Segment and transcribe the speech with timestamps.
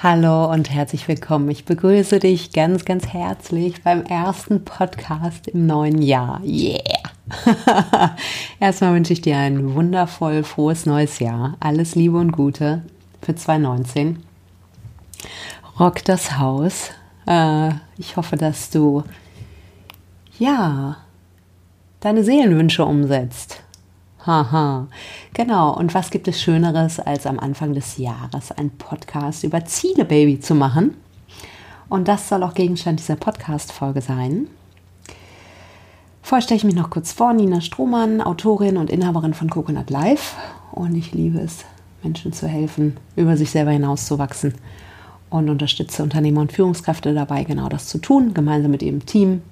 [0.00, 1.50] Hallo und herzlich willkommen.
[1.50, 6.40] Ich begrüße dich ganz, ganz herzlich beim ersten Podcast im neuen Jahr.
[6.44, 6.78] Yeah!
[8.60, 11.56] Erstmal wünsche ich dir ein wundervoll frohes neues Jahr.
[11.58, 12.82] Alles Liebe und Gute
[13.22, 14.22] für 2019.
[15.80, 16.90] Rock das Haus.
[17.26, 19.02] Äh, ich hoffe, dass du
[20.38, 20.98] ja
[21.98, 23.64] deine Seelenwünsche umsetzt
[24.26, 24.88] Haha,
[25.32, 25.74] genau.
[25.76, 30.40] Und was gibt es Schöneres, als am Anfang des Jahres einen Podcast über Ziele, Baby,
[30.40, 30.94] zu machen?
[31.88, 34.48] Und das soll auch Gegenstand dieser Podcast-Folge sein.
[36.20, 37.32] Vorher stelle ich mich noch kurz vor.
[37.32, 40.36] Nina Strohmann, Autorin und Inhaberin von Coconut Life.
[40.72, 41.64] Und ich liebe es,
[42.02, 44.52] Menschen zu helfen, über sich selber hinauszuwachsen.
[45.30, 49.42] Und unterstütze Unternehmer und Führungskräfte dabei, genau das zu tun, gemeinsam mit ihrem Team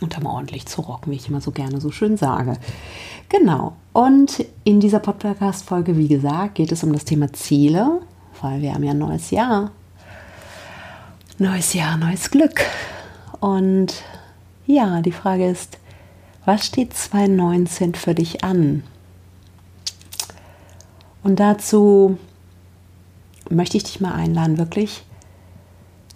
[0.00, 2.58] dann ordentlich zu rocken, wie ich immer so gerne so schön sage.
[3.28, 3.74] Genau.
[3.92, 8.00] Und in dieser Podcast-Folge, wie gesagt, geht es um das Thema Ziele,
[8.42, 9.70] weil wir haben ja ein neues Jahr.
[11.38, 12.62] Neues Jahr, neues Glück.
[13.40, 13.94] Und
[14.66, 15.78] ja, die Frage ist,
[16.44, 18.82] was steht 2019 für dich an?
[21.22, 22.18] Und dazu
[23.50, 25.04] möchte ich dich mal einladen, wirklich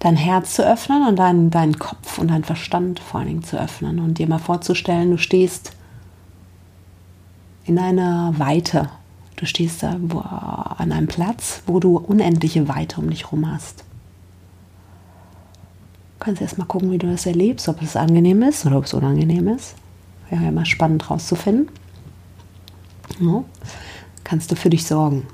[0.01, 3.59] dein Herz zu öffnen und deinen, deinen Kopf und deinen Verstand vor allen Dingen zu
[3.61, 5.73] öffnen und dir mal vorzustellen, du stehst
[7.65, 8.91] in einer Weite.
[9.37, 9.97] Du stehst da
[10.79, 13.85] an einem Platz, wo du unendliche Weite um dich herum hast.
[16.19, 18.85] Du kannst erst mal gucken, wie du das erlebst, ob es angenehm ist oder ob
[18.85, 19.77] es unangenehm ist.
[20.29, 21.69] Wäre ja immer spannend rauszufinden.
[23.21, 23.45] Ja.
[24.25, 25.27] Kannst du für dich sorgen.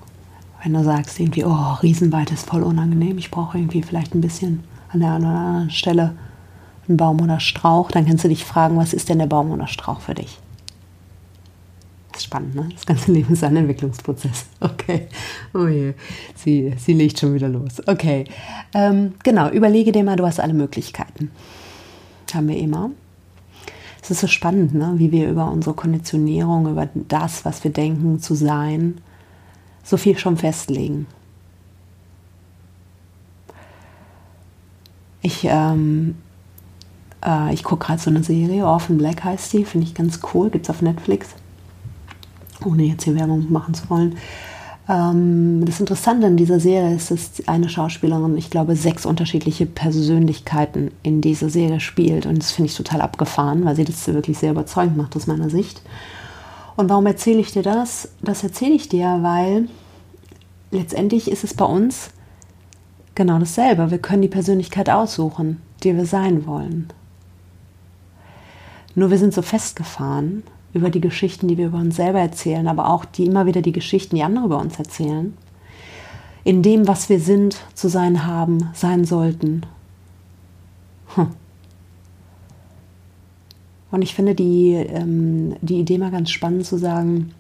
[0.65, 4.65] Wenn du sagst irgendwie, oh, Riesenweite ist voll unangenehm, ich brauche irgendwie vielleicht ein bisschen
[4.89, 6.15] an der einen oder anderen Stelle
[6.89, 9.67] einen Baum oder Strauch, dann kannst du dich fragen, was ist denn der Baum oder
[9.67, 10.39] Strauch für dich?
[12.13, 12.71] Das ist spannend, ne?
[12.73, 14.47] Das ganze Leben ist ein Entwicklungsprozess.
[14.61, 15.09] Okay.
[15.53, 15.93] Oh je.
[16.35, 17.87] Sie, sie legt schon wieder los.
[17.87, 18.25] Okay.
[18.73, 21.31] Ähm, genau, überlege dir mal, du hast alle Möglichkeiten.
[22.33, 22.91] Haben wir immer.
[24.03, 24.95] Es ist so spannend, ne?
[24.97, 29.01] wie wir über unsere Konditionierung, über das, was wir denken zu sein,
[29.85, 31.07] so viel schon festlegen.
[35.23, 36.17] Ich, ähm,
[37.25, 40.51] äh, ich gucke gerade so eine Serie, Orphan Black heißt die, finde ich ganz cool,
[40.51, 41.29] gibt es auf Netflix,
[42.65, 44.17] ohne jetzt hier Werbung machen zu wollen.
[44.87, 50.91] Ähm, das Interessante an dieser Serie ist, dass eine Schauspielerin, ich glaube, sechs unterschiedliche Persönlichkeiten
[51.03, 54.51] in dieser Serie spielt und das finde ich total abgefahren, weil sie das wirklich sehr
[54.51, 55.81] überzeugend macht aus meiner Sicht.
[56.77, 58.09] Und warum erzähle ich dir das?
[58.23, 59.69] Das erzähle ich dir, weil
[60.71, 62.11] letztendlich ist es bei uns
[63.15, 63.91] genau dasselbe.
[63.91, 66.89] Wir können die Persönlichkeit aussuchen, die wir sein wollen.
[68.97, 70.43] Nur wir sind so festgefahren
[70.73, 73.73] über die Geschichten, die wir über uns selber erzählen, aber auch die immer wieder die
[73.73, 75.37] Geschichten, die andere über uns erzählen.
[76.43, 79.65] In dem, was wir sind, zu sein haben, sein sollten.
[81.15, 81.29] Hm.
[83.95, 87.31] Und ich finde die, ähm, die Idee mal ganz spannend zu sagen,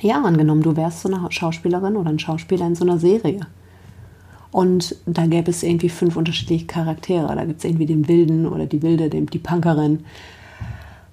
[0.00, 3.40] ja, angenommen, du wärst so eine Schauspielerin oder ein Schauspieler in so einer Serie.
[4.50, 7.36] Und da gäbe es irgendwie fünf unterschiedliche Charaktere.
[7.36, 10.06] Da gibt es irgendwie den Wilden oder die Wilde, die Punkerin.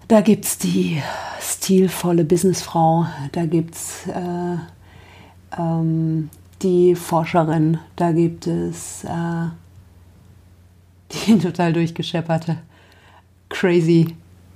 [0.07, 1.01] Da gibt es die
[1.41, 3.07] stilvolle Businessfrau.
[3.33, 4.55] Da gibt es äh,
[5.59, 6.29] ähm,
[6.61, 7.79] die Forscherin.
[7.97, 9.49] Da gibt es äh,
[11.27, 12.59] die total durchgeschepperte,
[13.49, 14.15] crazy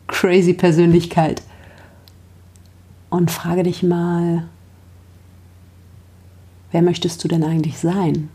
[0.10, 1.42] crazy Persönlichkeit.
[3.10, 4.48] Und frage dich mal,
[6.72, 8.30] wer möchtest du denn eigentlich sein?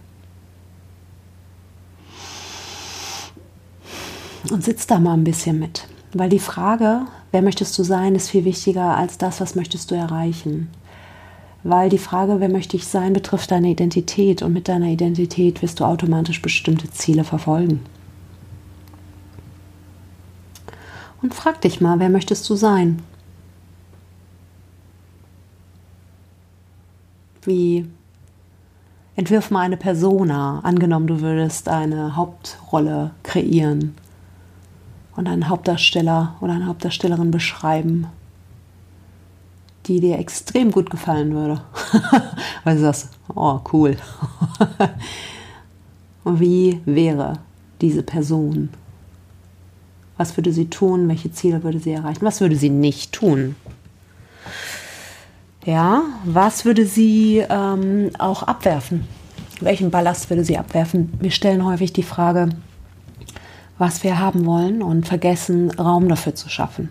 [4.50, 5.86] Und sitz da mal ein bisschen mit.
[6.12, 7.02] Weil die Frage,
[7.32, 10.70] wer möchtest du sein, ist viel wichtiger als das, was möchtest du erreichen.
[11.62, 15.80] Weil die Frage, wer möchte ich sein, betrifft deine Identität und mit deiner Identität wirst
[15.80, 17.80] du automatisch bestimmte Ziele verfolgen.
[21.24, 23.02] Und frag dich mal, wer möchtest du sein?
[27.40, 27.88] Wie
[29.16, 33.94] entwirf mal eine Persona, angenommen du würdest eine Hauptrolle kreieren
[35.16, 38.06] und einen Hauptdarsteller oder eine Hauptdarstellerin beschreiben,
[39.86, 41.62] die dir extrem gut gefallen würde.
[42.64, 43.96] Weil du sagst, oh cool.
[46.24, 47.38] und wie wäre
[47.80, 48.68] diese Person?
[50.16, 51.08] Was würde sie tun?
[51.08, 52.24] Welche Ziele würde sie erreichen?
[52.24, 53.56] Was würde sie nicht tun?
[55.64, 59.06] Ja, was würde sie ähm, auch abwerfen?
[59.60, 61.12] Welchen Ballast würde sie abwerfen?
[61.20, 62.50] Wir stellen häufig die Frage,
[63.78, 66.90] was wir haben wollen und vergessen, Raum dafür zu schaffen.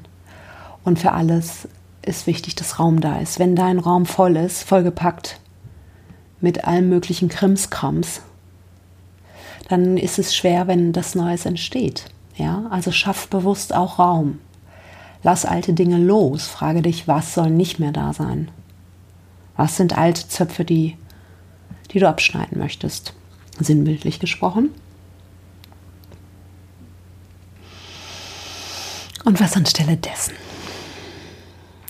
[0.84, 1.68] Und für alles
[2.02, 3.40] ist wichtig, dass Raum da ist.
[3.40, 5.40] Wenn dein Raum voll ist, vollgepackt
[6.42, 8.22] mit allem möglichen Krimskrams,
[9.70, 12.06] dann ist es schwer, wenn das Neues entsteht.
[12.36, 14.40] Ja, also schaff bewusst auch Raum.
[15.22, 16.48] Lass alte Dinge los.
[16.48, 18.52] Frage dich, was soll nicht mehr da sein?
[19.56, 20.98] Was sind alte Zöpfe, die,
[21.92, 23.14] die du abschneiden möchtest?
[23.60, 24.72] Sinnbildlich gesprochen.
[29.24, 30.34] Und was anstelle dessen?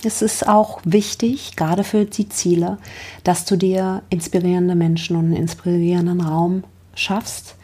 [0.05, 2.77] Es ist auch wichtig, gerade für die Ziele,
[3.23, 7.55] dass du dir inspirierende Menschen und einen inspirierenden Raum schaffst,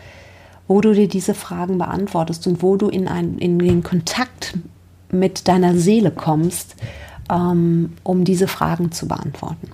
[0.70, 4.54] wo du dir diese Fragen beantwortest und wo du in, ein, in den Kontakt
[5.12, 6.76] mit deiner Seele kommst,
[7.30, 9.72] ähm, um diese Fragen zu beantworten.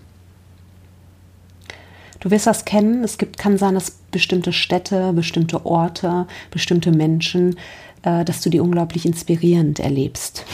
[2.21, 3.03] Du wirst das kennen.
[3.03, 7.57] Es gibt, kann sein, dass bestimmte Städte, bestimmte Orte, bestimmte Menschen,
[8.03, 10.45] äh, dass du die unglaublich inspirierend erlebst.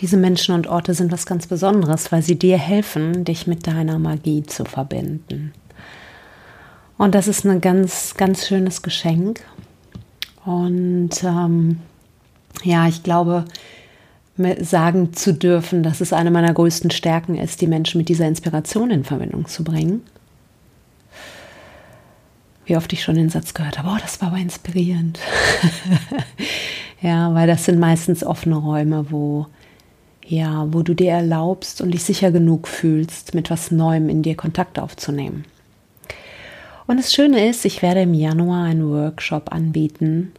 [0.00, 3.98] Diese Menschen und Orte sind was ganz Besonderes, weil sie dir helfen, dich mit deiner
[3.98, 5.52] Magie zu verbinden.
[6.96, 9.40] Und das ist ein ganz, ganz schönes Geschenk.
[10.44, 11.80] Und ähm,
[12.62, 13.44] ja, ich glaube,
[14.60, 18.90] sagen zu dürfen, dass es eine meiner größten Stärken ist, die Menschen mit dieser Inspiration
[18.90, 20.02] in Verbindung zu bringen.
[22.66, 25.20] Wie oft ich schon den Satz gehört habe, oh, das war aber inspirierend.
[27.02, 29.46] ja, weil das sind meistens offene Räume, wo
[30.26, 34.34] ja, wo du dir erlaubst und dich sicher genug fühlst, mit was Neuem in dir
[34.36, 35.44] Kontakt aufzunehmen.
[36.86, 40.32] Und das Schöne ist, ich werde im Januar einen Workshop anbieten,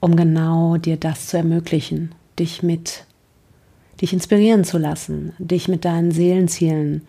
[0.00, 3.04] um genau dir das zu ermöglichen, dich mit,
[4.00, 7.02] dich inspirieren zu lassen, dich mit deinen Seelenzielen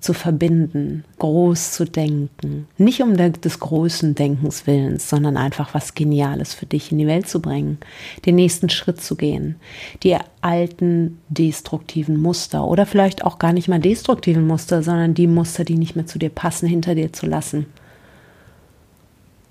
[0.00, 2.66] zu verbinden, groß zu denken.
[2.76, 7.28] Nicht um des großen Denkens willens, sondern einfach was Geniales für dich in die Welt
[7.28, 7.78] zu bringen,
[8.26, 9.56] den nächsten Schritt zu gehen,
[10.02, 15.64] die alten destruktiven Muster oder vielleicht auch gar nicht mal destruktiven Muster, sondern die Muster,
[15.64, 17.66] die nicht mehr zu dir passen, hinter dir zu lassen,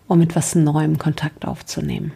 [0.08, 2.12] um mit was Neuem Kontakt aufzunehmen.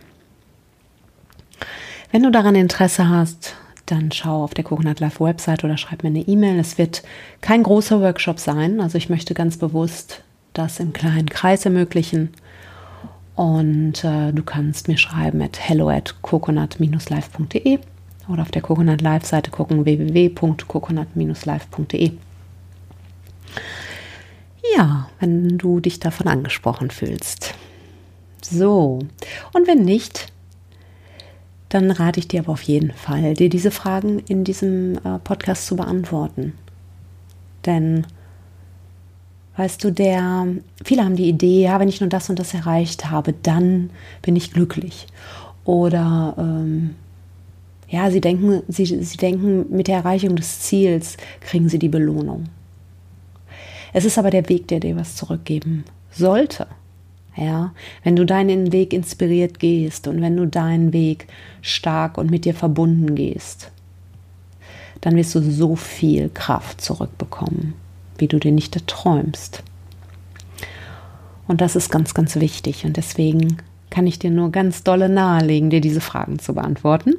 [2.12, 3.56] Wenn du daran Interesse hast,
[3.92, 6.60] dann schau auf der Coconut Life Website oder schreib mir eine E-Mail.
[6.60, 7.02] Es wird
[7.42, 8.82] kein großer Workshop sein.
[8.82, 12.30] Also ich möchte ganz bewusst das im kleinen Kreis ermöglichen.
[13.36, 17.80] Und äh, du kannst mir schreiben at hello at coconut-life.de
[18.28, 22.12] oder auf der Coconut Live Seite gucken www.coconut-live.de.
[24.76, 27.56] Ja, wenn du dich davon angesprochen fühlst.
[28.42, 29.00] So,
[29.54, 30.32] und wenn nicht,
[31.70, 35.68] dann rate ich dir aber auf jeden Fall, dir diese Fragen in diesem äh, Podcast
[35.68, 36.54] zu beantworten.
[37.66, 38.08] Denn,
[39.56, 40.48] weißt du, der,
[40.84, 43.92] viele haben die Idee, ja, wenn ich nur das und das erreicht habe, dann
[44.24, 45.08] bin ich glücklich.
[45.64, 46.96] Oder, ähm,
[47.88, 52.46] ja, sie denken, sie, sie denken, mit der Erreichung des Ziels kriegen sie die Belohnung.
[53.94, 56.68] Es ist aber der Weg, der dir was zurückgeben sollte.
[57.40, 61.28] Ja, wenn du deinen Weg inspiriert gehst und wenn du deinen Weg
[61.62, 63.72] stark und mit dir verbunden gehst,
[65.00, 67.76] dann wirst du so viel Kraft zurückbekommen,
[68.18, 69.64] wie du dir nicht erträumst.
[71.48, 72.84] Und das ist ganz, ganz wichtig.
[72.84, 73.58] Und deswegen
[73.90, 77.14] kann ich dir nur ganz dolle nahelegen, dir diese Fragen zu beantworten.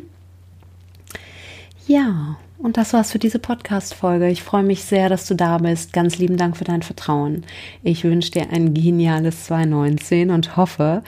[1.88, 4.28] Ja, und das war's für diese Podcast-Folge.
[4.28, 5.92] Ich freue mich sehr, dass du da bist.
[5.92, 7.44] Ganz lieben Dank für dein Vertrauen.
[7.82, 11.02] Ich wünsche dir ein geniales 2019 und hoffe,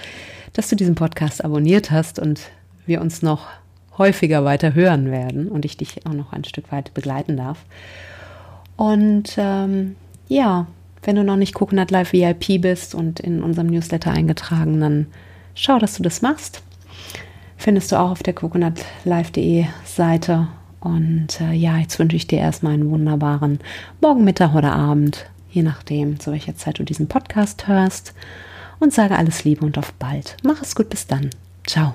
[0.54, 2.40] dass du diesen Podcast abonniert hast und
[2.86, 3.48] wir uns noch
[3.98, 7.64] häufiger weiter hören werden und ich dich auch noch ein Stück weit begleiten darf.
[8.76, 9.96] Und ähm,
[10.28, 10.66] ja,
[11.02, 15.06] wenn du noch nicht Coconut Live VIP bist und in unserem Newsletter eingetragen, dann
[15.54, 16.62] schau, dass du das machst.
[17.58, 20.48] Findest du auch auf der coconutlive.de Seite
[20.82, 23.60] und äh, ja, jetzt wünsche ich dir erstmal einen wunderbaren
[24.00, 28.14] Morgen, Mittag oder Abend, je nachdem, zu welcher Zeit du diesen Podcast hörst.
[28.80, 30.36] Und sage alles Liebe und auf bald.
[30.42, 31.30] Mach es gut, bis dann.
[31.64, 31.92] Ciao.